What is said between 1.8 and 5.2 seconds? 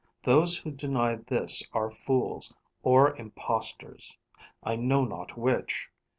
fools, or imposters, I know